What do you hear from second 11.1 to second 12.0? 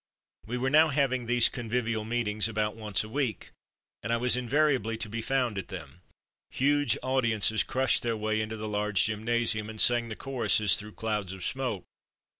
of smoke.